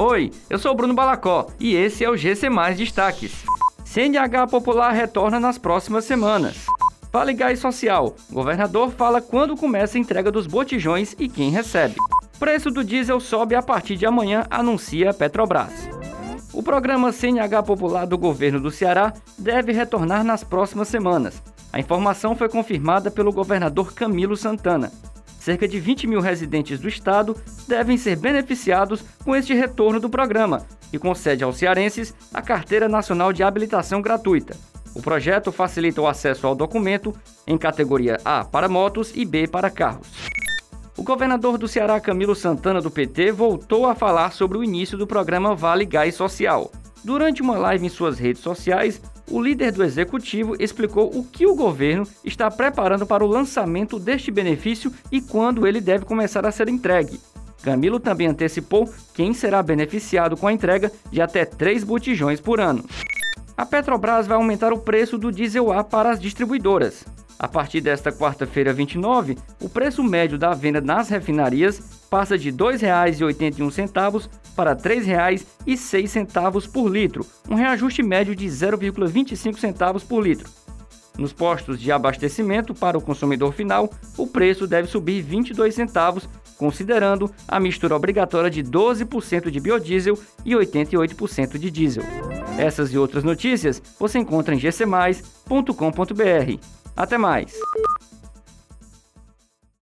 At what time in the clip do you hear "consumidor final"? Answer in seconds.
83.00-83.88